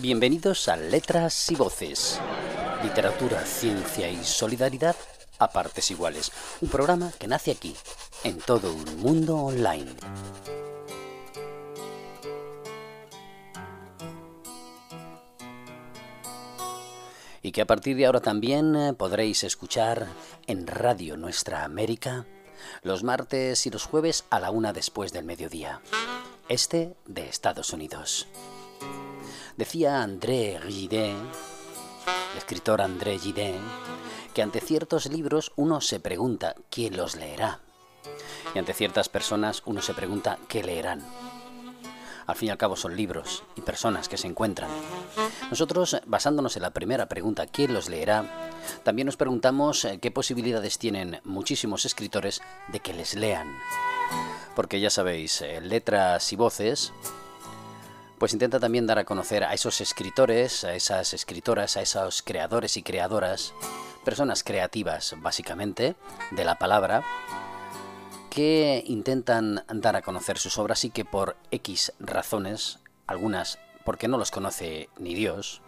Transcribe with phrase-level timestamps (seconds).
[0.00, 2.20] Bienvenidos a Letras y Voces.
[2.84, 4.94] Literatura, ciencia y solidaridad
[5.40, 6.30] a partes iguales.
[6.60, 7.74] Un programa que nace aquí,
[8.22, 9.90] en todo un mundo online.
[17.42, 20.06] Y que a partir de ahora también eh, podréis escuchar
[20.46, 22.24] en Radio Nuestra América
[22.82, 25.80] los martes y los jueves a la una después del mediodía.
[26.48, 28.28] Este de Estados Unidos.
[29.58, 33.56] Decía André Gide, el escritor André Gide,
[34.32, 37.58] que ante ciertos libros uno se pregunta quién los leerá.
[38.54, 41.04] Y ante ciertas personas uno se pregunta qué leerán.
[42.28, 44.70] Al fin y al cabo son libros y personas que se encuentran.
[45.50, 48.50] Nosotros, basándonos en la primera pregunta, ¿quién los leerá?
[48.84, 53.52] También nos preguntamos eh, qué posibilidades tienen muchísimos escritores de que les lean.
[54.54, 56.92] Porque ya sabéis, eh, letras y voces,
[58.18, 62.76] pues intenta también dar a conocer a esos escritores, a esas escritoras, a esos creadores
[62.76, 63.54] y creadoras,
[64.04, 65.96] personas creativas básicamente
[66.30, 67.04] de la palabra,
[68.30, 74.18] que intentan dar a conocer sus obras y que por X razones, algunas porque no
[74.18, 75.62] los conoce ni Dios,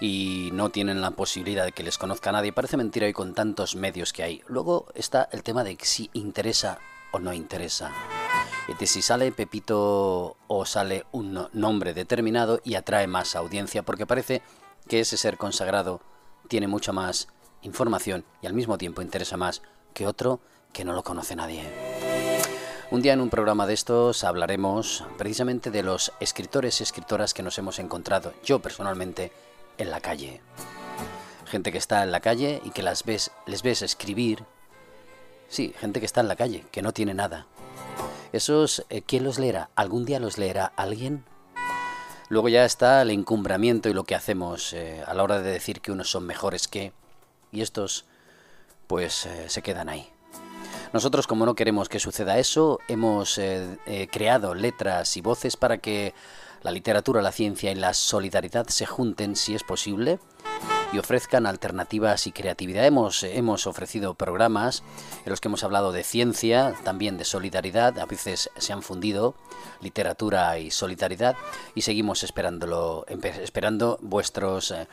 [0.00, 2.52] y no tienen la posibilidad de que les conozca nadie.
[2.52, 4.42] Parece mentira hoy con tantos medios que hay.
[4.46, 6.78] Luego está el tema de si interesa
[7.12, 7.92] o no interesa.
[8.78, 14.40] De si sale Pepito o sale un nombre determinado y atrae más audiencia, porque parece
[14.88, 16.00] que ese ser consagrado
[16.48, 17.28] tiene mucha más
[17.60, 19.60] información y al mismo tiempo interesa más
[19.92, 20.40] que otro
[20.72, 21.62] que no lo conoce nadie.
[22.90, 27.42] Un día en un programa de estos hablaremos precisamente de los escritores y escritoras que
[27.42, 29.30] nos hemos encontrado, yo personalmente,
[29.76, 30.40] en la calle.
[31.44, 34.46] Gente que está en la calle y que las ves, les ves escribir.
[35.48, 37.46] Sí, gente que está en la calle, que no tiene nada.
[38.32, 39.70] Esos, eh, ¿quién los leerá?
[39.74, 41.24] ¿Algún día los leerá alguien?
[42.28, 45.80] Luego ya está el encumbramiento y lo que hacemos eh, a la hora de decir
[45.80, 46.92] que unos son mejores que...
[47.50, 48.04] Y estos,
[48.86, 50.08] pues, eh, se quedan ahí.
[50.92, 53.40] Nosotros, como no queremos que suceda eso, hemos
[54.10, 56.14] creado letras y voces para que
[56.62, 60.18] la literatura, la ciencia y la solidaridad se junten si es posible
[60.92, 62.84] y ofrezcan alternativas y creatividad.
[62.84, 64.82] Hemos, hemos ofrecido programas
[65.24, 69.34] en los que hemos hablado de ciencia, también de solidaridad, a veces se han fundido
[69.80, 71.36] literatura y solidaridad
[71.74, 74.70] y seguimos esperándolo, esperando vuestros...
[74.70, 74.86] Eh,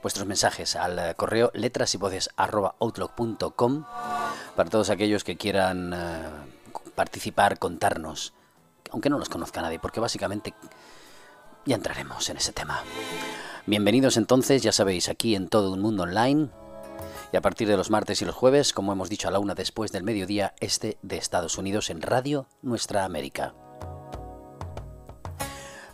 [0.00, 3.84] vuestros mensajes al correo letras y voces outlook.com
[4.54, 6.28] para todos aquellos que quieran eh,
[6.94, 8.32] participar, contarnos,
[8.90, 10.54] aunque no los conozca nadie, porque básicamente
[11.64, 12.82] ya entraremos en ese tema.
[13.68, 16.48] Bienvenidos entonces, ya sabéis, aquí en todo un mundo online.
[17.34, 19.54] Y a partir de los martes y los jueves, como hemos dicho a la una
[19.54, 23.52] después del mediodía, este de Estados Unidos en Radio Nuestra América.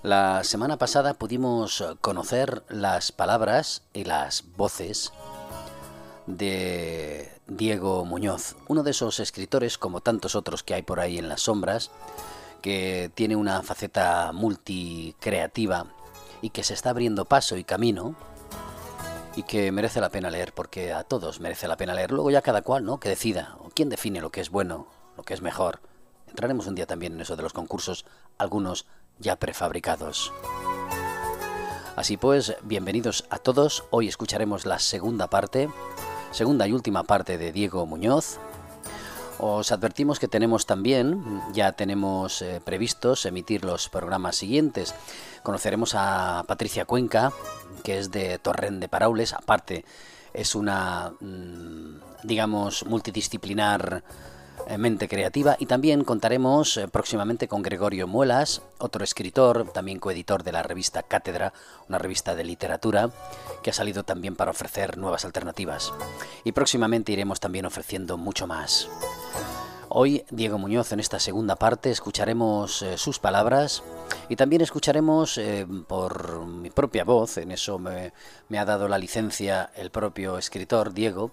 [0.04, 5.12] La semana pasada pudimos conocer las palabras y las voces
[6.28, 11.28] de Diego Muñoz, uno de esos escritores, como tantos otros que hay por ahí en
[11.28, 11.90] las sombras,
[12.62, 15.88] que tiene una faceta multicreativa
[16.44, 18.14] y que se está abriendo paso y camino
[19.34, 22.10] y que merece la pena leer, porque a todos merece la pena leer.
[22.10, 23.00] Luego ya cada cual, ¿no?
[23.00, 25.80] Que decida, o quién define lo que es bueno, lo que es mejor.
[26.28, 28.04] Entraremos un día también en eso de los concursos,
[28.36, 28.84] algunos
[29.18, 30.34] ya prefabricados.
[31.96, 33.84] Así pues, bienvenidos a todos.
[33.88, 35.70] Hoy escucharemos la segunda parte,
[36.30, 38.38] segunda y última parte de Diego Muñoz.
[39.38, 44.94] Os advertimos que tenemos también, ya tenemos eh, previstos emitir los programas siguientes.
[45.42, 47.32] Conoceremos a Patricia Cuenca,
[47.82, 49.84] que es de Torrent de Paraules, aparte
[50.32, 54.02] es una, mm, digamos, multidisciplinar
[54.78, 60.52] mente creativa y también contaremos eh, próximamente con Gregorio Muelas, otro escritor, también coeditor de
[60.52, 61.52] la revista Cátedra,
[61.88, 63.10] una revista de literatura
[63.62, 65.92] que ha salido también para ofrecer nuevas alternativas.
[66.44, 68.88] Y próximamente iremos también ofreciendo mucho más.
[69.88, 73.84] Hoy, Diego Muñoz, en esta segunda parte, escucharemos eh, sus palabras
[74.28, 75.40] y también escucharemos
[75.86, 78.12] por mi propia voz, en eso me,
[78.58, 81.30] ha dado la licencia el propio escritor, Diego,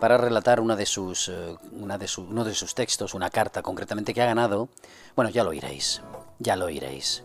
[0.00, 4.14] para relatar una de sus, eh, una de uno de sus textos, una carta concretamente
[4.14, 4.68] que ha ganado.
[5.16, 6.02] Bueno, ya lo oiréis,
[6.38, 7.24] ya lo oiréis.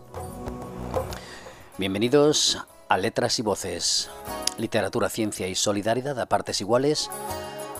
[1.77, 2.59] Bienvenidos
[2.89, 4.09] a Letras y Voces,
[4.57, 7.09] Literatura, Ciencia y Solidaridad a partes iguales,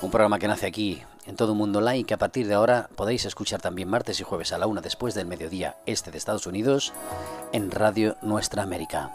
[0.02, 2.54] un programa que nace aquí en todo el mundo online y que a partir de
[2.54, 6.18] ahora podéis escuchar también martes y jueves a la una después del mediodía este de
[6.18, 6.94] Estados Unidos
[7.52, 9.14] en Radio Nuestra América.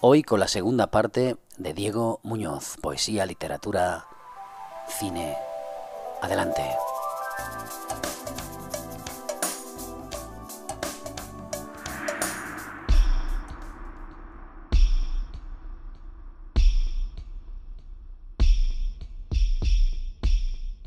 [0.00, 4.06] Hoy con la segunda parte de Diego Muñoz, poesía, literatura,
[4.88, 5.36] cine.
[6.22, 6.62] Adelante.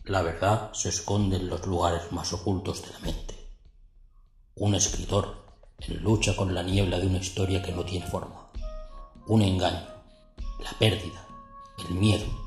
[0.05, 3.35] La verdad se esconde en los lugares más ocultos de la mente.
[4.55, 5.45] Un escritor
[5.79, 8.51] en lucha con la niebla de una historia que no tiene forma.
[9.27, 9.87] Un engaño,
[10.59, 11.25] la pérdida,
[11.87, 12.40] el miedo,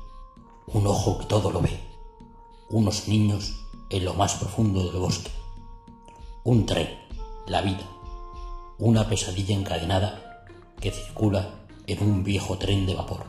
[0.67, 1.79] un ojo que todo lo ve,
[2.69, 3.53] unos niños
[3.89, 5.31] en lo más profundo del bosque,
[6.43, 6.89] un tren,
[7.47, 7.87] la vida,
[8.77, 10.45] una pesadilla encadenada
[10.79, 13.25] que circula en un viejo tren de vapor.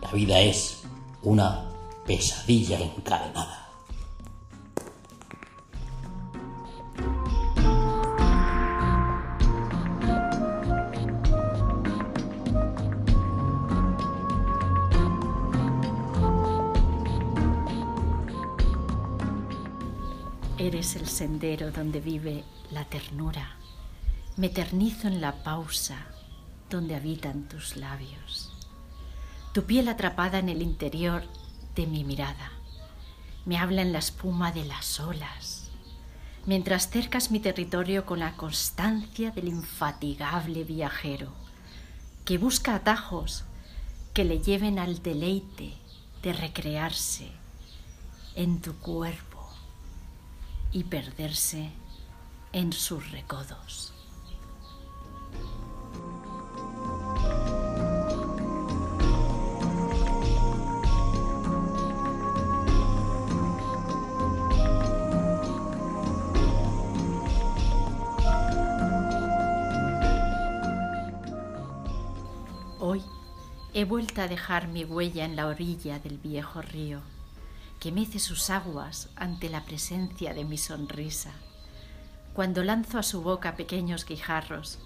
[0.00, 0.82] La vida es
[1.22, 1.70] una
[2.06, 3.61] pesadilla encadenada.
[21.22, 22.42] Sendero donde vive
[22.72, 23.54] la ternura.
[24.36, 25.98] Me eternizo en la pausa
[26.68, 28.52] donde habitan tus labios.
[29.54, 31.22] Tu piel atrapada en el interior
[31.76, 32.50] de mi mirada.
[33.46, 35.70] Me habla en la espuma de las olas.
[36.44, 41.30] Mientras cercas mi territorio con la constancia del infatigable viajero,
[42.24, 43.44] que busca atajos
[44.12, 45.72] que le lleven al deleite
[46.24, 47.30] de recrearse
[48.34, 49.31] en tu cuerpo
[50.72, 51.70] y perderse
[52.52, 53.92] en sus recodos.
[72.84, 73.00] Hoy
[73.74, 77.00] he vuelto a dejar mi huella en la orilla del viejo río,
[77.82, 81.32] que mece sus aguas ante la presencia de mi sonrisa,
[82.32, 84.78] cuando lanzo a su boca pequeños guijarros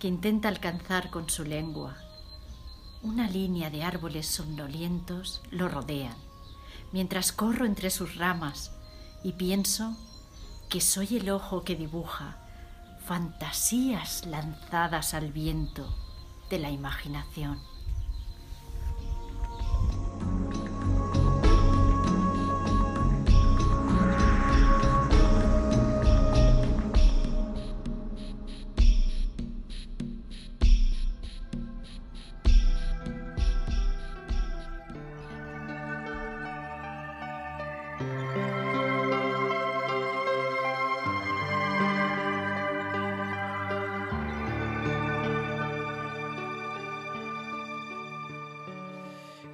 [0.00, 1.96] que intenta alcanzar con su lengua.
[3.02, 6.16] Una línea de árboles somnolientos lo rodean,
[6.90, 8.72] mientras corro entre sus ramas
[9.22, 9.96] y pienso
[10.68, 12.36] que soy el ojo que dibuja
[13.06, 15.86] fantasías lanzadas al viento
[16.50, 17.69] de la imaginación.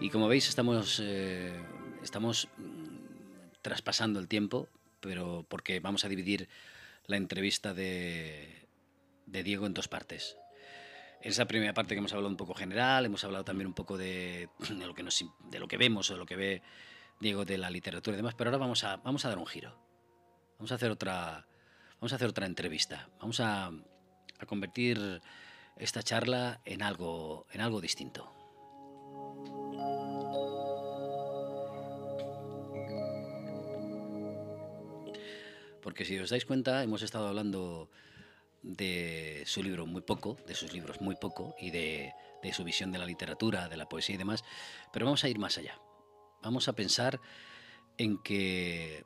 [0.07, 1.53] Y como veis, estamos, eh,
[2.01, 4.69] estamos mm, traspasando el tiempo,
[5.01, 6.49] pero porque vamos a dividir
[7.07, 8.69] la entrevista de,
[9.27, 10.37] Diego en dos partes.
[11.23, 13.99] En esa primera parte que hemos hablado un poco general, hemos hablado también un poco
[13.99, 14.49] de,
[14.79, 15.03] lo, que
[15.51, 16.63] de lo que vemos o de lo que ve
[17.19, 19.77] Diego de la literatura y demás, pero ahora vamos a, vamos a dar un giro.
[20.59, 21.49] Vamos a hacer otra,
[21.99, 23.09] vamos a hacer otra entrevista.
[23.19, 23.73] Vamos a,
[24.39, 25.21] a convertir
[25.75, 28.36] esta charla en algo, en algo distinto.
[35.87, 37.89] Porque si os dais cuenta, hemos estado hablando
[38.61, 42.13] de su libro muy poco, de sus libros muy poco, y de,
[42.53, 44.43] su visión de la literatura, de la poesía y demás,
[44.93, 45.79] pero vamos a ir más allá.
[46.43, 47.21] Vamos a pensar
[47.99, 49.05] en que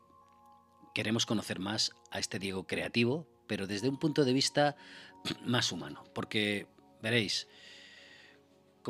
[0.95, 4.75] queremos conocer más a este Diego creativo, pero desde un punto de vista
[5.45, 6.66] más humano, porque
[7.02, 7.47] veréis,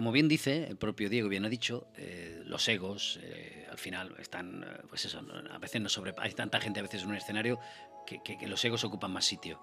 [0.00, 4.16] como bien dice el propio Diego, bien ha dicho, eh, los egos eh, al final
[4.18, 7.60] están, pues eso, a veces no sobre, hay tanta gente a veces en un escenario
[8.06, 9.60] que, los egos ocupan más sitio.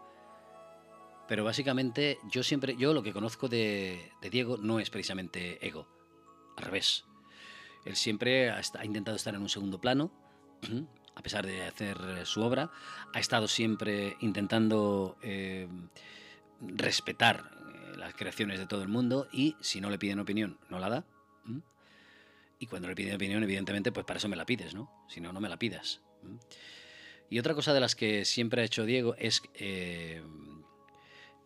[1.27, 5.87] Pero básicamente yo siempre, yo lo que conozco de, Diego no es precisamente ego,
[6.55, 7.05] al revés.
[7.83, 10.11] Él siempre ha, intentado estar en un segundo plano,
[11.15, 12.69] a pesar de hacer su obra,
[13.11, 15.67] ha estado siempre intentando eh,
[16.61, 17.57] respetar
[17.97, 21.05] las creaciones de todo el mundo y si no le piden opinión, no la da.
[22.59, 24.89] Y cuando le piden opinión, evidentemente, pues para eso me la pides, ¿no?
[25.07, 26.01] Si no, no me la pidas.
[27.29, 30.23] Y otra cosa de las que siempre ha hecho Diego es eh,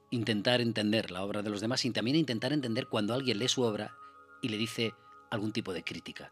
[0.10, 3.64] intentar entender la obra de los demás y también intentar entender cuando alguien lee su
[3.64, 3.94] obra
[4.42, 4.94] y le dice
[5.30, 6.32] algún tipo de crítica.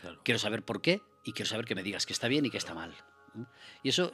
[0.00, 0.20] Claro.
[0.24, 2.58] Quiero saber por qué y quiero saber que me digas que está bien y que
[2.58, 2.94] está mal.
[3.82, 4.12] Y eso,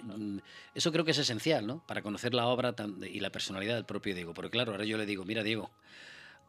[0.75, 1.85] eso creo que es esencial, ¿no?
[1.87, 2.75] Para conocer la obra
[3.11, 4.35] y la personalidad del propio Diego.
[4.35, 5.71] Porque claro, ahora yo le digo, mira Diego,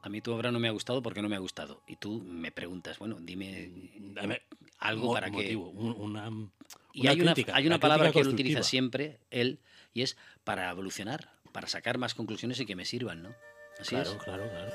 [0.02, 1.82] a mí tu obra no me ha gustado porque no me ha gustado.
[1.88, 3.72] Y tú me preguntas, bueno, dime
[4.14, 4.42] Dame
[4.80, 5.56] algo mo para que...
[5.56, 6.50] una, una,
[6.94, 9.60] y hay una, hay una la palabra que él utiliza siempre, él,
[9.94, 13.36] y es para evolucionar, para sacar más conclusiones y que me sirvan, ¿no?
[13.80, 14.18] Así Claro, es.
[14.24, 14.72] claro, claro.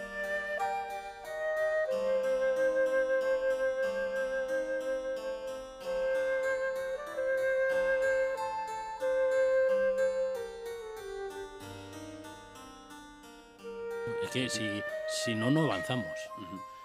[14.37, 16.13] Que si, si no, no avanzamos.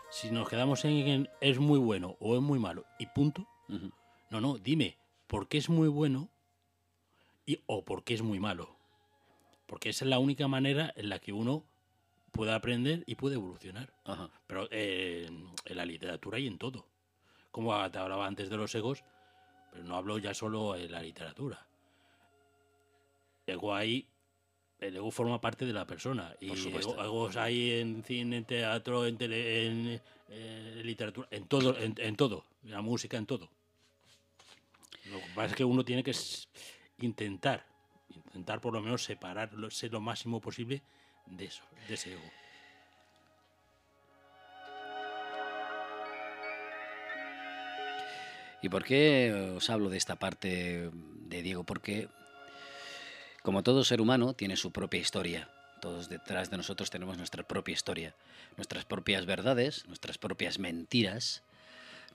[0.10, 3.46] Si nos quedamos en, es muy bueno o es muy malo y punto.
[4.30, 6.30] No, no, dime, ¿por qué es muy bueno
[7.46, 8.78] y, o por qué es muy malo?
[9.66, 11.66] Porque esa es la única manera en la que uno
[12.32, 13.94] puede aprender y puede evolucionar.
[14.48, 15.30] Pero eh,
[15.66, 16.88] en la literatura y en todo.
[17.52, 19.04] Como te hablaba antes de los egos,
[19.74, 21.68] pero no hablo ya solo en la literatura.
[23.46, 24.08] Ego hay,
[24.82, 26.36] el ego forma parte de la persona.
[26.42, 30.02] Y egos hay en cine, en teatro, en, en,
[30.84, 33.50] literatura, en todo, en, todo, en la música, en todo.
[35.06, 36.14] Lo que pasa es que uno tiene que
[37.00, 37.66] intentar,
[38.26, 40.82] intentar por lo menos separarse lo máximo posible
[41.28, 42.32] de eso, de ese ego.
[48.64, 51.64] ¿Y por qué os hablo de esta parte de Diego?
[51.64, 52.10] Porque
[53.42, 55.50] como todo ser humano tiene su propia historia.
[55.82, 58.16] Todos detrás de nosotros tenemos nuestra propia historia,
[58.56, 61.44] nuestras propias verdades, nuestras propias mentiras,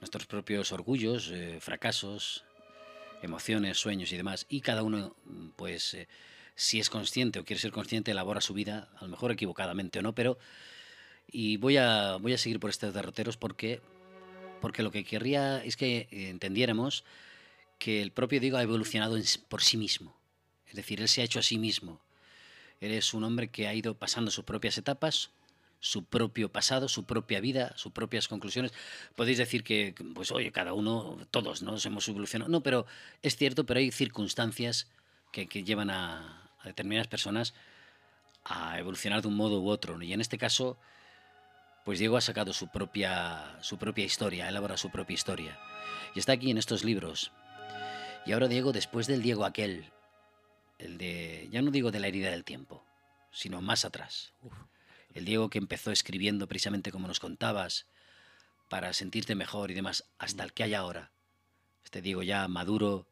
[0.01, 2.45] nuestros propios orgullos, eh, fracasos,
[3.23, 4.47] emociones, sueños y demás.
[4.49, 5.17] Y cada uno,
[5.57, 6.09] pues, eh,
[6.55, 10.03] si es consciente o quiere ser consciente, elabora su vida, a lo mejor equivocadamente o
[10.03, 10.39] no, pero...
[11.29, 13.81] Y voy a, voy a seguir por estos derroteros porque
[14.61, 17.05] porque lo que querría es que entendiéramos
[17.79, 19.17] que el propio Diego ha evolucionado
[19.49, 20.17] por sí mismo.
[20.69, 22.01] Es decir, él se ha hecho a sí mismo.
[22.81, 25.31] Él es un hombre que ha ido pasando sus propias etapas,
[25.81, 28.73] su propio pasado, su propia vida, sus propias conclusiones.
[29.15, 32.51] Podéis decir que, pues oye, cada uno, todos nos hemos evolucionado.
[32.51, 32.87] No, pero
[33.23, 34.89] es cierto, pero hay circunstancias
[35.33, 37.55] que, llevan a, a, determinadas personas
[38.45, 40.01] a evolucionar de un modo u otro.
[40.03, 40.79] Y en este caso,
[41.85, 45.59] pues Diego ha sacado su propia, su propia historia, elabora su propia historia.
[46.15, 47.33] Y está aquí en estos libros.
[48.25, 49.91] Y ahora Diego, después del Diego aquel,
[50.79, 52.85] el de, ya no digo de la herida del tiempo,
[53.33, 54.33] sino más atrás.
[55.15, 57.87] El Diego que empezó escribiendo precisamente como nos contabas,
[58.69, 61.11] para sentirte mejor y demás, hasta el que hay ahora.
[61.85, 63.07] Este Diego ya maduro,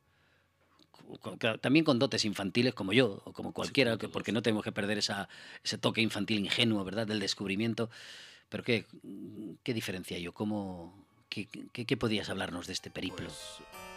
[1.60, 5.28] también con dotes infantiles como yo, o como cualquiera, porque no tenemos que perder esa,
[5.62, 7.90] ese toque infantil ingenuo, ¿verdad?, del descubrimiento.
[8.48, 8.86] Pero ¿qué,
[9.62, 10.32] qué diferencia yo?
[10.32, 13.26] ¿Cómo, qué, qué, podías hablarnos de este periplo?
[13.26, 13.93] Pues...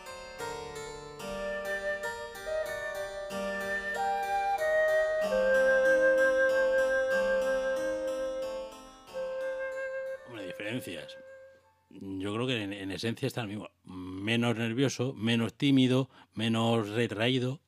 [11.90, 13.70] Yo creo que en, esencia está el mismo.
[13.84, 17.62] Menos nervioso, menos tímido, menos retraído,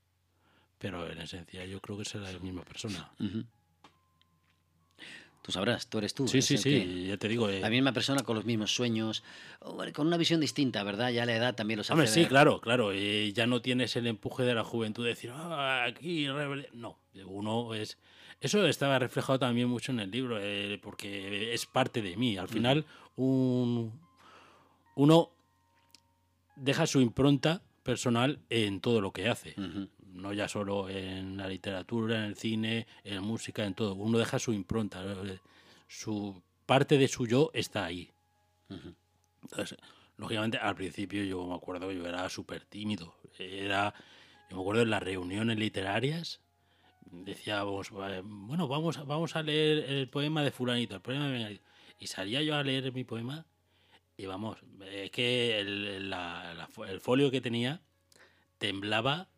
[0.77, 3.12] pero en esencia yo creo que es la misma persona.
[5.41, 6.27] Tú sabrás, tú eres tú.
[6.27, 7.50] Sí, sí, sí, ya te digo.
[7.50, 7.60] Eh.
[7.60, 9.24] La misma persona con los mismos sueños,
[9.93, 11.12] con una visión distinta, ¿verdad?
[11.12, 11.93] Ya la edad también los hace.
[11.93, 12.93] Hombre, sí, claro, claro.
[12.93, 16.27] Y ya no tienes el empuje de la juventud de decir, ah, aquí,
[16.74, 17.00] no.
[17.25, 17.98] Uno es.
[18.41, 22.38] Eso estaba reflejado también mucho en el libro, eh, porque es parte de mí.
[22.38, 24.00] Al final, un,
[24.96, 25.31] uno
[26.55, 29.55] deja su impronta personal en todo lo que hace
[30.20, 33.96] no ya solo en la literatura, en el cine, en la música, en todo.
[33.96, 35.04] Uno deja su impronta,
[35.88, 38.12] su parte de su yo está ahí.
[39.42, 39.78] Entonces,
[40.18, 43.16] lógicamente, al principio yo me acuerdo que yo era súper tímido.
[43.38, 43.94] Era,
[44.50, 46.42] yo me acuerdo en las reuniones literarias,
[47.12, 51.62] decíamos, bueno, vamos, vamos a leer el poema de fulanito, el poema de
[52.00, 53.46] Y salía yo a leer mi poema
[54.18, 54.58] y vamos,
[54.92, 56.14] es que el,
[56.88, 57.82] el folio que tenía
[58.58, 59.30] temblaba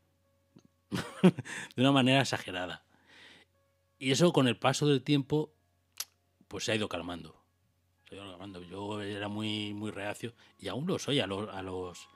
[1.75, 2.83] de una manera exagerada.
[3.97, 5.53] Y eso con el paso del tiempo,
[6.47, 7.41] pues se ha ido calmando.
[8.07, 8.61] Se ha ido calmando.
[8.63, 12.07] Yo era muy, muy reacio y aún lo soy a los, a los,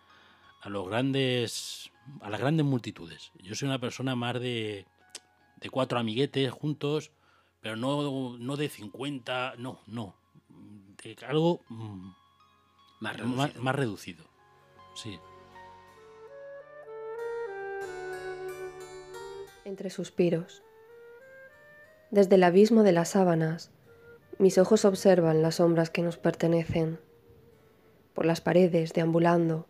[0.62, 1.92] a los grandes,
[2.22, 3.32] a las grandes multitudes.
[3.42, 4.86] Yo soy una persona más de,
[5.58, 7.12] de cuatro amiguetes juntos,
[7.62, 10.16] pero no, no de 50, no, no.
[11.04, 12.10] De algo mm,
[13.00, 14.26] más Más, más reducido.
[14.96, 15.20] Sí.
[19.66, 20.62] Entre suspiros.
[22.12, 23.72] Desde el abismo de las sábanas,
[24.38, 27.00] mis ojos observan las sombras que nos pertenecen,
[28.14, 29.66] por las paredes deambulando,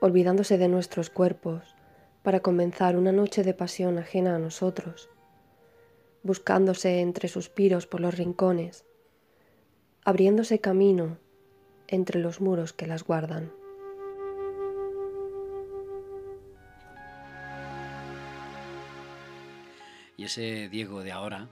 [0.00, 1.74] olvidándose de nuestros cuerpos
[2.22, 5.10] para comenzar una noche de pasión ajena a nosotros,
[6.22, 8.84] buscándose entre suspiros por los rincones,
[10.04, 11.18] abriéndose camino
[11.88, 13.50] entre los muros que las guardan.
[20.26, 21.48] Ese Diego de ahora,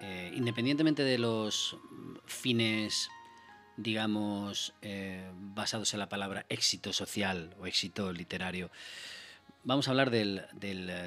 [0.00, 1.76] eh, independientemente de los
[2.26, 3.10] fines,
[3.76, 8.70] digamos, eh, basados en la palabra éxito social o éxito literario,
[9.64, 10.42] vamos a hablar del,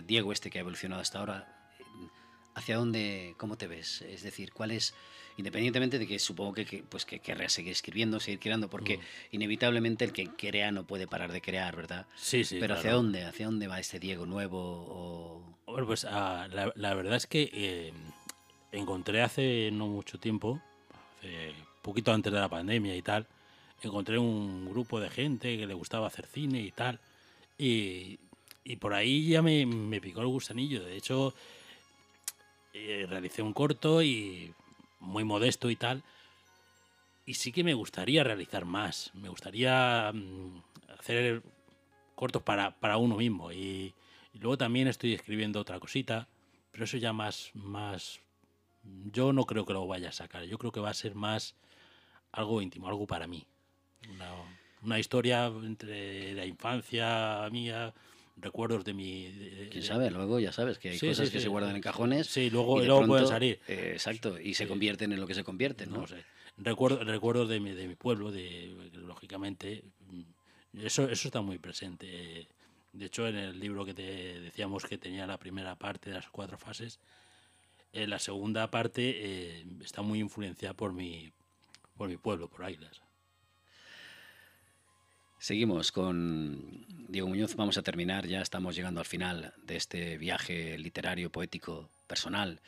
[0.05, 1.71] Diego este que ha evolucionado hasta ahora.
[2.55, 4.03] ¿Hacia dónde, cómo te ves?
[4.03, 4.93] Es decir, ¿cuál es,
[5.37, 9.01] independientemente de que supongo que, pues que querrás seguir escribiendo, seguir creando, porque mm.
[9.31, 12.05] inevitablemente el que crea no puede parar de crear, ¿verdad?
[12.15, 12.57] Sí, sí.
[12.59, 13.23] Pero ¿hacia dónde?
[13.23, 14.59] ¿Hacia dónde va este Diego nuevo?
[14.59, 15.41] O...
[15.65, 17.93] Bueno, pues ah, la, verdad es que eh,
[18.71, 20.61] encontré hace no mucho tiempo,
[21.19, 23.27] hace poquito antes de la pandemia y tal,
[23.81, 26.99] encontré un grupo de gente que le gustaba hacer cine y tal,
[27.57, 28.19] y,
[28.63, 30.83] y por ahí ya me, me picó el gusanillo.
[30.83, 31.33] De hecho
[32.75, 34.51] eh, realicé un corto y
[35.03, 36.03] muy modesto y tal.
[37.25, 39.11] Y sí que me gustaría realizar más.
[39.13, 40.61] Me gustaría mm,
[40.99, 41.43] hacer
[42.15, 43.51] cortos para, para uno mismo.
[43.51, 43.93] Y,
[44.33, 46.27] luego también estoy escribiendo otra cosita.
[46.71, 48.19] Pero eso ya más, más...
[48.83, 50.43] Yo no creo que lo vaya a sacar.
[50.43, 51.55] Yo creo que va a ser más
[52.31, 53.45] algo íntimo, algo para mí.
[54.09, 54.31] Una,
[54.81, 57.93] una historia entre la infancia mía,
[58.35, 59.67] recuerdos de mi...
[59.71, 62.27] Quién sabe, luego ya sabes que hay cosas que se guardan en cajones.
[62.27, 63.59] Sí, luego, y luego pueden salir.
[63.67, 66.07] Eh, exacto, y se convierten en lo que se convierten, ¿no?
[66.07, 66.23] sé.
[66.57, 72.47] Recuerdo, recuerdos de mi, de mi pueblo, de, lógicamente, mm, eso, eso está muy presente.
[72.91, 76.29] De hecho, en el libro que te decíamos que tenía la primera parte de las
[76.29, 76.99] cuatro fases,
[77.91, 81.31] en la segunda parte eh, está muy influenciada por mi,
[81.95, 83.02] por mi pueblo, por Águilas.
[85.43, 87.57] Seguimos con Diego Muñoz.
[87.57, 92.61] Vamos a terminar, ya estamos llegando al final de este viaje literario, poético, personal.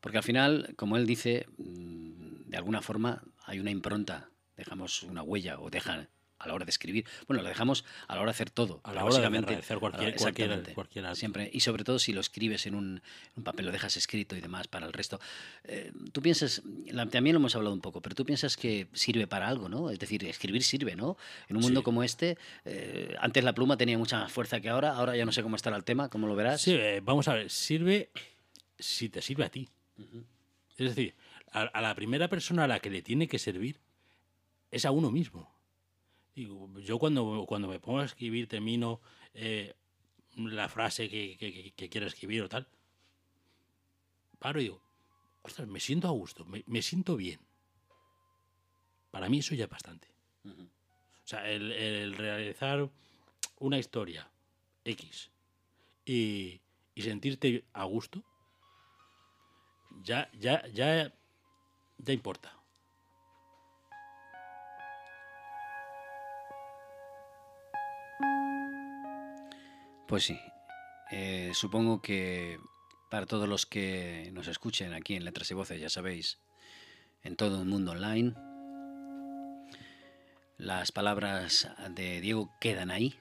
[0.00, 5.22] Porque al final, como él dice, mm, de alguna forma hay una impronta, dejamos una
[5.22, 6.08] huella o dejan
[6.40, 7.04] a la hora de escribir.
[7.28, 8.80] Bueno, lo dejamos a la hora de hacer todo.
[8.84, 11.50] A la hora de hacer cualquier, cualquier, cualquier Siempre.
[11.52, 13.02] Y sobre todo si lo escribes en un,
[13.44, 15.20] papel, lo dejas escrito y demás para el resto.
[15.64, 16.62] Eh, tú piensas,
[17.10, 19.90] también lo hemos hablado un poco, pero tú piensas que sirve para algo, ¿no?
[19.90, 21.16] Es decir, escribir sirve, ¿no?
[21.48, 24.94] En un mundo como este, eh, antes la pluma tenía mucha más fuerza que ahora,
[24.94, 26.62] ahora ya no sé cómo estará el tema, ¿cómo lo verás?
[26.62, 28.10] Sí, eh, vamos a ver, sirve
[28.78, 29.68] si te sirve a ti.
[30.78, 31.14] Es decir,
[31.52, 33.80] a la primera persona a la que le tiene que servir
[34.70, 35.59] es a uno mismo
[36.34, 39.00] yo cuando, cuando me pongo a escribir termino
[39.34, 39.74] eh,
[40.36, 42.66] la frase que, quiero escribir o tal,
[44.38, 44.80] paro y digo,
[45.42, 47.40] ostras, me siento a gusto, me, siento bien.
[49.10, 50.08] Para mí eso ya es bastante.
[50.44, 52.88] O sea, el, realizar
[53.58, 54.30] una historia
[54.84, 55.30] X
[56.04, 56.60] y,
[56.94, 58.22] y, sentirte a gusto,
[60.02, 61.12] ya, ya, ya,
[61.98, 62.59] ya importa.
[70.10, 70.40] Pues sí.
[71.12, 72.58] Eh, supongo que
[73.12, 76.40] para todos los que nos escuchen aquí en Letras y Voces, ya sabéis,
[77.22, 78.34] en todo el mundo online,
[80.58, 83.14] las palabras de Diego quedan ahí,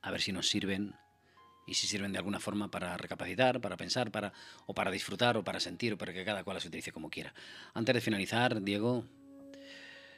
[0.00, 0.94] a ver si nos sirven
[1.66, 4.32] y si sirven de alguna forma para recapacitar, para pensar, para
[4.66, 7.34] o para disfrutar o para sentir o para que cada cual las utilice como quiera.
[7.74, 9.04] Antes de finalizar, Diego,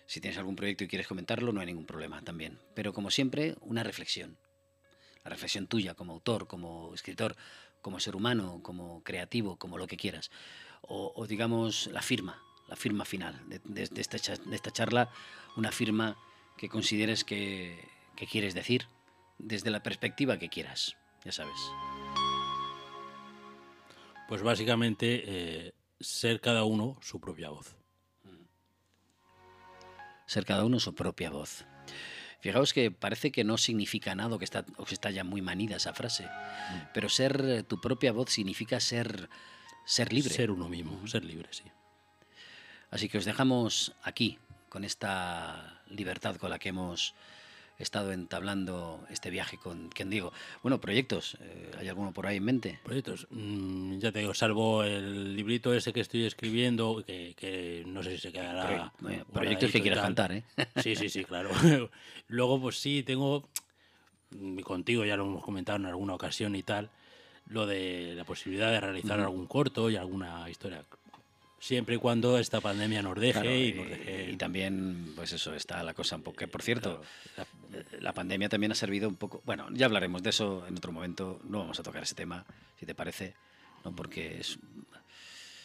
[0.05, 2.59] si tienes algún proyecto y quieres comentarlo, no hay ningún problema también.
[2.75, 4.37] Pero como siempre, una reflexión
[5.25, 7.37] la reflexión tuya como autor, como escritor,
[7.83, 10.31] como ser humano, como creativo, como lo que quieras.
[10.83, 14.19] O, digamos la firma, la firma final de, esta,
[14.73, 15.11] charla,
[15.57, 16.17] una firma
[16.57, 17.89] que consideres que,
[18.31, 18.87] quieres decir
[19.39, 21.59] desde la perspectiva que quieras, ya sabes.
[24.29, 27.77] Pues básicamente eh, ser cada uno su propia voz.
[30.27, 31.65] Ser cada uno su propia voz.
[32.41, 35.77] Fijaos que parece que no significa nada, que está, o que está ya muy manida
[35.77, 36.93] esa frase, mm.
[36.95, 39.29] pero ser eh, tu propia voz significa ser,
[39.85, 40.33] ser libre.
[40.33, 41.65] Ser uno mismo, ser libre, sí.
[42.91, 47.15] Así que os dejamos aquí, con esta libertad con la que hemos he
[47.83, 50.33] estado entablando este viaje con quien digo.
[50.63, 52.79] Bueno, proyectos, eh, ¿hay alguno por ahí en mente?
[52.85, 58.13] Proyectos, mm, ya te digo, salvo el librito ese que estoy escribiendo, que, no sé
[58.13, 58.93] si se quedará.
[59.33, 60.45] proyectos que quieras cantar, ¿eh?
[60.83, 61.51] Sí, sí, sí, claro.
[62.29, 63.49] Luego, pues sí, tengo,
[64.63, 66.91] contigo ya lo hemos comentado en alguna ocasión y tal,
[67.47, 70.85] lo de la posibilidad de realizar algún corto y alguna historia
[71.61, 74.31] Siempre y cuando esta pandemia nos deje, y, nos deje...
[74.33, 76.39] y, también, pues eso, está la cosa un poco...
[76.39, 77.03] Que, por cierto,
[78.01, 79.43] la, pandemia también ha servido un poco...
[79.45, 81.39] Bueno, ya hablaremos de eso en otro momento.
[81.45, 82.47] No vamos a tocar ese tema,
[82.79, 83.35] si te parece,
[83.85, 83.95] ¿no?
[83.95, 84.59] porque es...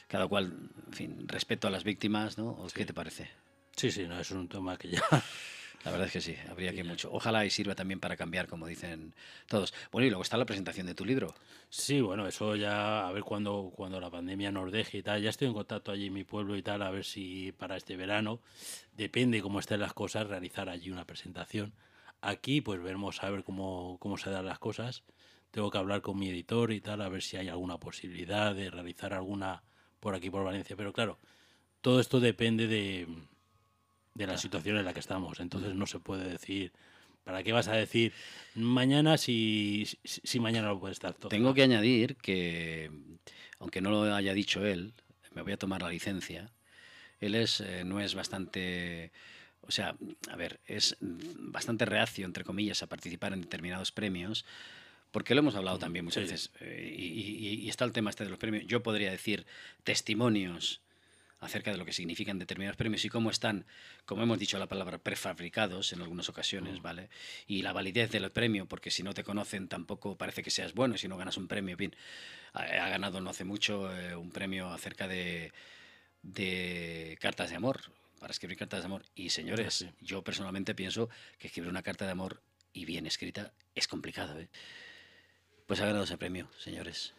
[0.10, 2.68] Cada cual, en fin, respeto a las víctimas, ¿no?
[2.74, 3.30] ¿Qué te parece?
[3.78, 5.02] Sí, sí, no, es un tema que ya...
[5.86, 7.12] La verdad es que sí, habría que mucho.
[7.14, 9.14] Ojalá y sirva también para cambiar, como dicen
[9.48, 9.72] todos.
[9.92, 11.36] Bueno, y luego está la presentación de tu libro.
[11.70, 15.22] Sí, bueno, eso ya, a ver cuando, cuando la pandemia nos deje y tal.
[15.22, 17.98] Ya estoy en contacto allí en mi pueblo y tal, a ver si para este
[17.98, 18.40] verano,
[18.98, 21.72] depende cómo estén las cosas, realizar allí una presentación.
[22.20, 25.04] Aquí, pues veremos a ver cómo, cómo se dan las cosas.
[25.52, 28.72] tengo que hablar con mi editor y tal, a ver si hay alguna posibilidad de
[28.72, 29.62] realizar alguna
[30.00, 30.76] por aquí, por Valencia.
[30.76, 31.20] Pero claro,
[31.82, 33.08] todo esto depende de,
[34.16, 35.40] de la situación en la que estamos.
[35.40, 36.72] Entonces no se puede decir,
[37.24, 38.12] ¿para qué vas a decir
[38.56, 41.30] mañana si, si, mañana no puede estar todo?
[41.30, 42.90] Tengo que añadir que,
[43.60, 44.94] aunque no lo haya dicho él,
[45.36, 46.52] me voy a tomar la licencia.
[47.20, 49.12] Él es, eh, no es bastante
[49.68, 49.96] o sea,
[50.30, 54.46] a ver, es bastante reacio, entre comillas, a participar en determinados premios,
[55.12, 58.40] porque lo hemos hablado también muchas veces, eh, y, está el tema este de los
[58.40, 58.66] premios.
[58.68, 59.46] Yo podría decir
[59.84, 60.82] testimonios
[61.46, 63.66] acerca de lo que significan determinados premios y cómo están,
[64.06, 66.82] como hemos dicho la palabra, prefabricados en algunas ocasiones, mm.
[66.82, 67.10] ¿vale?
[67.48, 70.98] Y la validez del premio, porque si no te conocen tampoco parece que seas bueno,
[70.98, 71.96] si no ganas un premio, bien,
[72.54, 75.52] ha, ganado no hace mucho eh, un premio acerca de,
[76.22, 77.82] de cartas de amor,
[78.20, 79.06] para escribir cartas de amor.
[79.14, 82.42] Y señores, yo personalmente pienso que escribir una carta de amor
[82.74, 84.40] y bien escrita es complicado.
[84.40, 84.50] ¿eh?
[85.68, 87.14] Pues ha ganado ese premio, señores.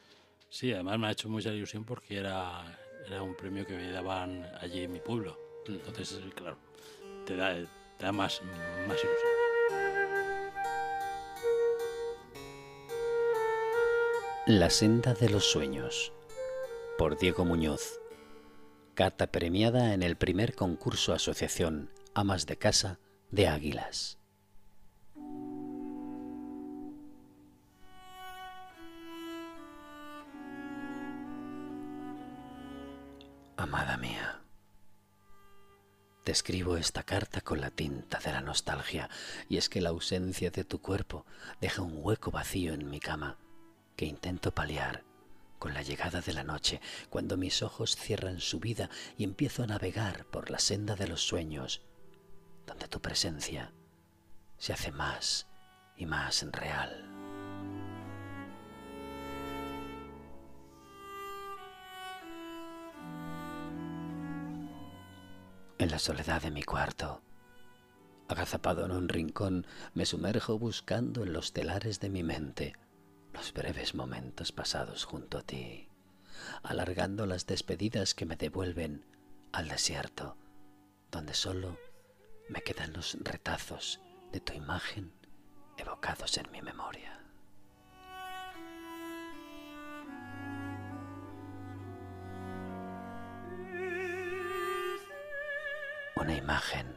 [0.51, 4.47] Sí, además me ha hecho mucha ilusión porque era, era un premio que me daban
[4.61, 5.38] allí en mi pueblo.
[5.66, 6.59] Entonces, claro,
[7.25, 8.40] te da, te da más,
[8.87, 9.33] más ilusión.
[14.47, 16.12] La senda de los sueños
[16.99, 18.01] por Diego Muñoz
[18.97, 22.99] carta premiada en el primer concurso Asociación Amas de Casa
[23.31, 24.19] de Águilas.
[33.59, 34.42] Amada mía,
[36.25, 39.09] te escribo esta carta con la tinta de la nostalgia,
[39.49, 41.25] y es que la ausencia de tu cuerpo
[41.59, 43.38] deja un hueco vacío en mi cama
[43.97, 45.05] que intento paliar
[45.59, 49.66] con la llegada de la noche, cuando mis ojos cierran su vida y empiezo a
[49.66, 51.81] navegar por la senda de los sueños,
[52.66, 53.73] donde tu presencia
[54.59, 55.47] se hace más
[55.97, 57.16] y más real.
[65.79, 67.23] En la soledad de mi cuarto,
[68.29, 72.75] agazapado en un rincón, me sumerjo buscando en los telares de mi mente
[73.35, 75.91] los breves momentos pasados junto a ti,
[76.62, 79.05] alargando las despedidas que me devuelven
[79.53, 80.39] al desierto,
[81.11, 81.79] donde solo
[82.49, 84.01] me quedan los retazos
[84.33, 85.12] de tu imagen
[85.77, 87.26] evocados en mi memoria.
[96.47, 96.97] Imagen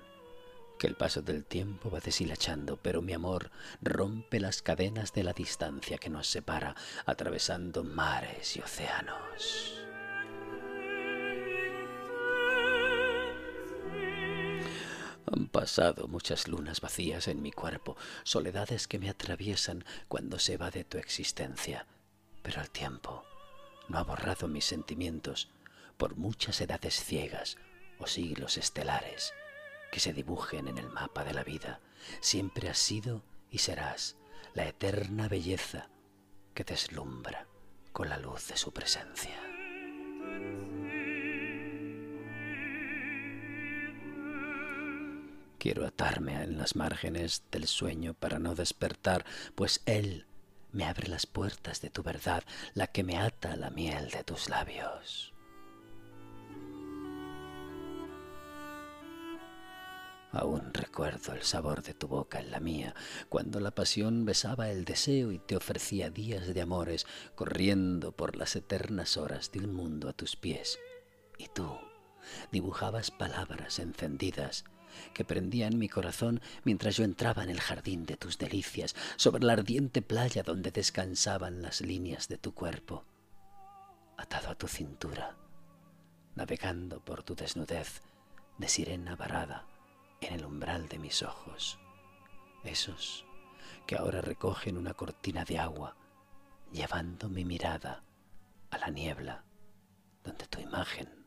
[0.78, 3.50] que el paso del tiempo va deshilachando, pero mi amor
[3.82, 6.76] rompe las cadenas de la distancia que nos separa,
[7.08, 9.82] atravesando mares y océanos.
[15.34, 20.70] Han pasado muchas lunas vacías en mi cuerpo, soledades que me atraviesan cuando se va
[20.70, 21.88] de tu existencia,
[22.44, 23.26] pero el tiempo
[23.88, 25.50] no ha borrado mis sentimientos
[25.98, 27.58] por muchas edades ciegas
[27.98, 29.34] o siglos estelares
[29.92, 31.80] que se dibujen en el mapa de la vida.
[32.22, 34.16] Siempre has sido y serás
[34.54, 35.90] la eterna belleza
[36.54, 37.48] que deslumbra
[37.92, 39.38] con la luz de su presencia.
[45.58, 49.26] Quiero atarme en las márgenes del sueño para no despertar,
[49.56, 50.26] pues Él
[50.72, 52.44] me abre las puertas de tu verdad,
[52.76, 55.34] la que me ata la miel de tus labios.
[60.32, 62.94] Aún recuerdo el sabor de tu boca en la mía,
[63.30, 68.56] cuando la pasión besaba el deseo y te ofrecía días de amores, corriendo por las
[68.56, 70.78] eternas horas de un mundo a tus pies.
[71.40, 71.76] Y tú
[72.52, 74.66] dibujabas palabras encendidas
[75.16, 79.54] que prendían mi corazón mientras yo entraba en el jardín de tus delicias, sobre la
[79.54, 83.04] ardiente playa donde descansaban las líneas de tu cuerpo,
[84.18, 85.38] atado a tu cintura,
[86.36, 88.02] navegando por tu desnudez
[88.58, 89.66] de sirena varada
[90.22, 91.80] en el umbral de mis ojos,
[92.64, 93.26] esos
[93.88, 95.96] que ahora recogen una cortina de agua,
[96.72, 98.04] llevando mi mirada
[98.70, 99.44] a la niebla
[100.24, 101.26] donde tu imagen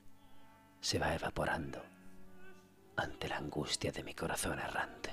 [0.80, 1.82] se va evaporando
[2.96, 5.10] ante la angustia de mi corazón errante.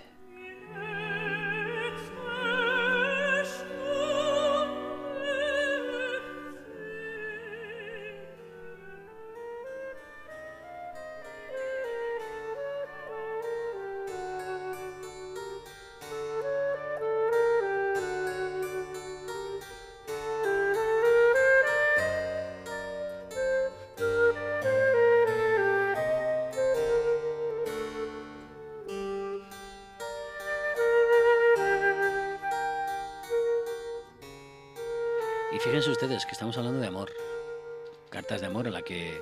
[36.29, 37.11] Que estamos hablando de amor.
[38.11, 39.19] Cartas de amor en la que...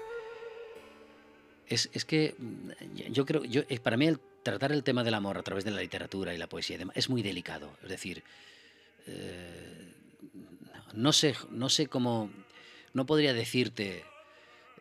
[1.66, 5.14] Es, es que mm, yo creo, yo, eh, para mí el tratar el tema del
[5.14, 7.72] amor a través de la literatura y la poesía es muy delicado.
[7.82, 8.24] Es decir,
[9.08, 9.94] eh,
[10.96, 12.30] no, sé, no sé cómo...
[12.94, 14.04] No podría decirte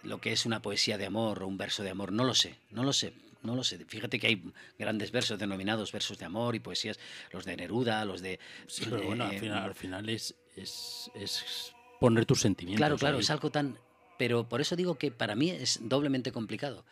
[0.03, 2.57] lo que es una poesía de amor o un verso de amor, no lo sé,
[2.71, 3.13] no lo sé,
[3.43, 3.85] no lo sé.
[3.85, 6.99] Fíjate que hay grandes versos denominados versos de amor y poesías,
[7.31, 8.41] los de Neruda, los de...
[8.67, 11.76] Sí, pero bueno, al final, al final es, es, es,
[12.07, 12.79] poner tus sentimientos.
[12.79, 13.23] Claro, claro, ahí.
[13.23, 13.79] es algo tan...
[14.17, 16.85] Pero por eso digo que para mí es doblemente complicado.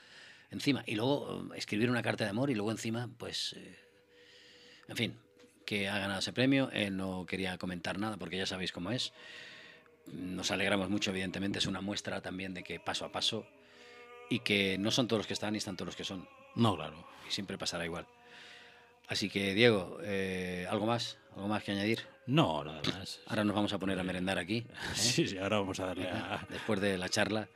[0.51, 3.55] Encima, y luego eh, escribir una carta de amor y luego encima, pues...
[3.57, 3.79] Eh,
[4.89, 5.19] en fin,
[5.65, 6.69] que ha ganado ese premio.
[6.73, 9.13] Él no quería comentar nada porque ya sabéis cómo es.
[10.13, 11.61] Nos alegramos mucho, evidentemente.
[11.61, 13.47] Es una muestra también de que paso a paso
[14.29, 16.29] y que no son todos los que están y están todos los que son.
[16.57, 17.07] No, claro.
[17.29, 18.07] Y siempre pasará igual.
[19.07, 21.19] Así que, Diego, eh, ¿algo más?
[21.37, 22.14] ¿Algo más que añadir?
[22.27, 23.21] No, nada más.
[23.27, 24.59] Ahora nos vamos a poner a merendar aquí.
[24.69, 24.95] ¿eh?
[24.95, 26.47] Sí, sí, ahora vamos a darle a...
[26.51, 27.49] Después de la charla.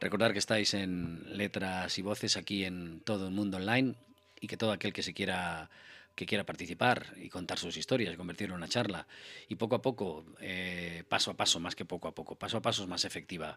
[0.00, 3.94] Recordar que estáis en Letras y Voces aquí en todo el mundo online
[4.40, 5.68] y que todo aquel que se quiera
[6.14, 9.06] que quiera participar y contar sus historias, convertirlo en una charla
[9.48, 12.60] y poco a poco, eh, paso a paso, más que poco a poco, paso a
[12.60, 13.56] paso es más efectiva.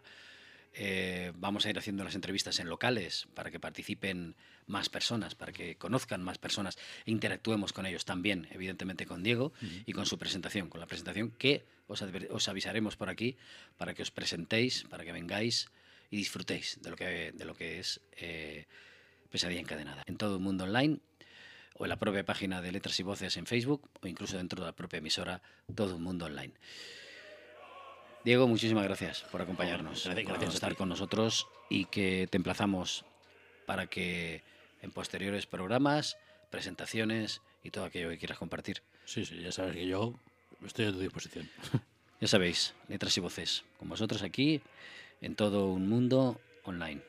[0.74, 5.52] Eh, vamos a ir haciendo las entrevistas en locales para que participen más personas, para
[5.52, 9.82] que conozcan más personas e interactuemos con ellos también, evidentemente con Diego uh -huh.
[9.86, 13.36] y con su presentación, con la presentación que os, os, avisaremos por aquí
[13.76, 15.68] para que os presentéis, para que vengáis
[16.10, 18.66] y disfrutéis de lo que, de lo que es eh,
[19.30, 20.02] Pesadilla Encadenada.
[20.06, 21.00] En todo el mundo online
[21.74, 24.66] o en la propia página de Letras y Voces en Facebook o incluso dentro de
[24.68, 25.42] la propia emisora
[25.74, 26.54] Todo un Mundo Online.
[28.24, 33.04] Diego, muchísimas gracias por acompañarnos, Gracias, por gracias estar con nosotros y que te emplazamos
[33.66, 34.42] para que
[34.80, 36.16] en posteriores programas,
[36.50, 38.82] presentaciones y todo aquello que quieras compartir.
[39.04, 40.14] Sí, sí, ya sabes que yo
[40.64, 41.48] estoy a tu disposición.
[42.20, 44.62] Ya sabéis, letras y voces, con vosotros aquí
[45.20, 47.02] en todo un mundo online.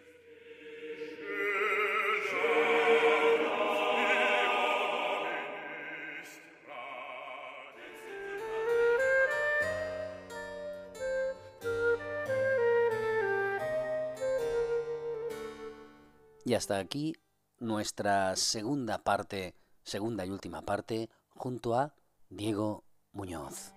[16.53, 17.15] Y hasta aquí
[17.57, 21.95] nuestra segunda parte, segunda y última parte, junto a
[22.29, 23.73] Diego Muñoz.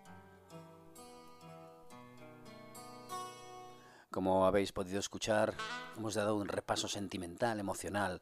[4.10, 5.54] Como habéis podido escuchar,
[5.96, 8.20] hemos dado un repaso sentimental, emocional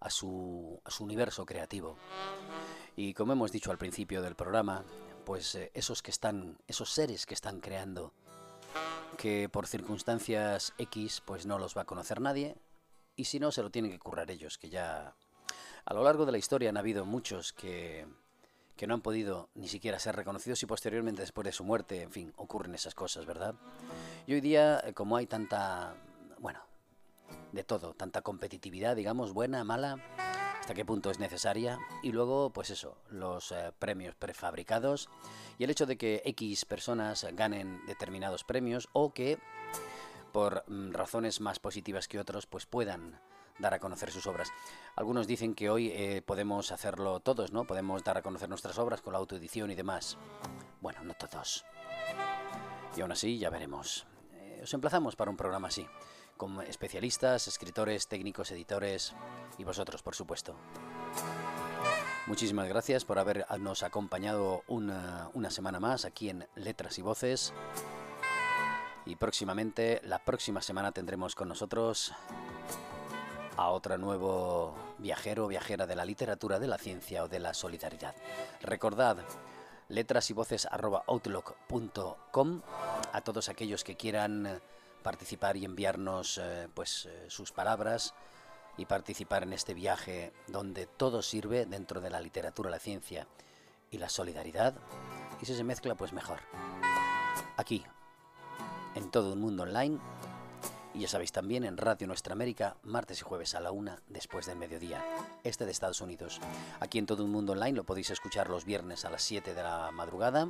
[0.00, 1.96] a su, a su universo creativo.
[2.96, 4.84] Y como hemos dicho al principio del programa,
[5.24, 8.12] pues eh, esos que están, esos seres que están creando,
[9.16, 12.58] que por circunstancias X pues no los va a conocer nadie,
[13.16, 15.14] y si no se lo tienen que currar ellos, que ya
[15.84, 18.06] a lo largo de la historia han habido muchos que,
[18.76, 22.10] que no han podido ni siquiera ser reconocidos y posteriormente después de su muerte, en
[22.10, 23.54] fin, ocurren esas cosas, ¿verdad?
[24.26, 25.94] Y hoy día, eh, como hay tanta,
[26.38, 26.60] bueno,
[27.52, 30.02] de todo, tanta competitividad, digamos, buena, mala,
[30.60, 35.08] hasta qué punto es necesaria, y luego, pues eso, los eh, premios prefabricados
[35.58, 39.38] y el hecho de que X personas ganen determinados premios o que
[40.34, 43.20] por mm, razones más positivas que otros, pues puedan
[43.60, 44.50] dar a conocer sus obras.
[44.96, 47.68] Algunos dicen que hoy eh, podemos hacerlo todos, ¿no?
[47.68, 50.18] Podemos dar a conocer nuestras obras con la autoedición y demás.
[50.80, 51.64] Bueno, no todos.
[52.96, 54.08] Y aún así, ya veremos.
[54.32, 55.86] Eh, os emplazamos para un programa así,
[56.36, 59.14] con especialistas, escritores, técnicos, editores
[59.56, 60.56] y vosotros, por supuesto.
[62.26, 67.54] Muchísimas gracias por habernos acompañado una, una semana más aquí en Letras y Voces.
[69.06, 72.12] Y próximamente, la próxima semana tendremos con nosotros
[73.56, 77.54] a otro nuevo viajero o viajera de la literatura, de la ciencia o de la
[77.54, 78.14] solidaridad.
[78.62, 79.18] Recordad
[79.88, 80.66] letras y voces
[81.06, 82.62] outlook.com
[83.12, 84.60] a todos aquellos que quieran
[85.02, 88.14] participar y enviarnos eh, pues eh, sus palabras
[88.76, 93.28] y participar en este viaje donde todo sirve dentro de la literatura, la ciencia
[93.90, 94.74] y la solidaridad
[95.40, 96.40] y si se mezcla pues mejor.
[97.56, 97.84] Aquí
[98.94, 99.98] en todo el mundo online
[100.94, 104.46] y ya sabéis también en Radio Nuestra América, martes y jueves a la una después
[104.46, 105.04] del mediodía,
[105.42, 106.40] este de Estados Unidos.
[106.78, 109.62] Aquí en todo el mundo online lo podéis escuchar los viernes a las 7 de
[109.62, 110.46] la madrugada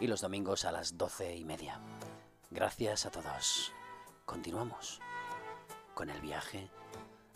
[0.00, 1.78] y los domingos a las 12 y media.
[2.50, 3.72] Gracias a todos.
[4.24, 5.00] Continuamos
[5.94, 6.68] con el viaje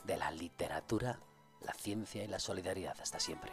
[0.04, 1.20] de la literatura,
[1.60, 2.96] la ciencia y la solidaridad.
[3.00, 3.52] Hasta siempre.